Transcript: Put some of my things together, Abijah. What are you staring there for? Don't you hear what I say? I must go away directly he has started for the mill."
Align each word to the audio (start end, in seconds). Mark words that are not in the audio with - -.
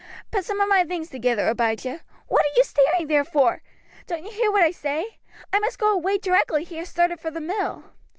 Put 0.31 0.45
some 0.45 0.59
of 0.59 0.67
my 0.67 0.83
things 0.83 1.11
together, 1.11 1.47
Abijah. 1.47 1.99
What 2.25 2.43
are 2.43 2.57
you 2.57 2.63
staring 2.63 3.05
there 3.05 3.23
for? 3.23 3.61
Don't 4.07 4.23
you 4.25 4.31
hear 4.31 4.51
what 4.51 4.63
I 4.63 4.71
say? 4.71 5.19
I 5.53 5.59
must 5.59 5.77
go 5.77 5.93
away 5.93 6.17
directly 6.17 6.63
he 6.63 6.77
has 6.77 6.89
started 6.89 7.19
for 7.19 7.29
the 7.29 7.39
mill." 7.39 7.83